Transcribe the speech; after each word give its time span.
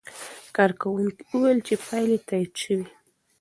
کارکوونکي 0.55 1.23
وویل 1.31 1.59
چې 1.67 1.73
پایلې 1.85 2.17
تایید 2.27 2.53
شوې. 2.61 2.85